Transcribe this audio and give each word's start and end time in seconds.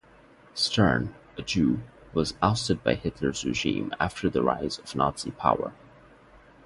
Stern, 0.55 1.13
a 1.37 1.43
Jew, 1.43 1.83
was 2.11 2.33
ousted 2.41 2.83
by 2.83 2.95
Hitler's 2.95 3.45
regime 3.45 3.93
after 3.99 4.31
the 4.31 4.41
rise 4.41 4.79
of 4.79 4.95
Nazi 4.95 5.29
power. 5.29 5.73